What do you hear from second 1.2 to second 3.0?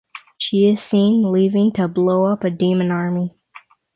leaving to blow up a demon